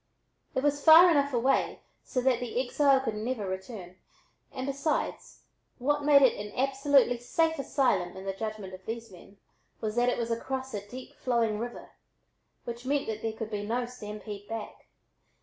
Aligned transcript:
It 0.55 0.63
was 0.63 0.83
far 0.83 1.11
enough 1.11 1.31
away 1.31 1.81
so 2.03 2.21
that 2.21 2.39
the 2.39 2.59
exile 2.59 2.99
could 3.01 3.13
never 3.13 3.45
return, 3.47 3.97
and 4.51 4.65
besides, 4.65 5.43
what 5.77 6.03
made 6.03 6.23
it 6.23 6.43
an 6.43 6.51
absolutely 6.59 7.19
safe 7.19 7.59
asylum 7.59 8.17
in 8.17 8.25
the 8.25 8.33
judgment 8.33 8.73
of 8.73 8.83
these 8.87 9.11
men 9.11 9.37
was 9.79 9.95
that 9.97 10.09
it 10.09 10.17
was 10.17 10.31
across 10.31 10.73
a 10.73 10.81
deep 10.89 11.13
flowing 11.13 11.59
river, 11.59 11.91
which 12.65 12.83
meant 12.83 13.05
that 13.05 13.21
there 13.21 13.33
could 13.33 13.51
be 13.51 13.63
no 13.63 13.85
"stampede" 13.85 14.47
back. 14.47 14.87